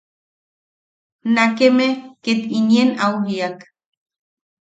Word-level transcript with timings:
Nakkeme 1.33 1.87
ket 2.23 2.39
inien 2.57 2.89
au 3.05 3.13
jiak: 3.27 3.59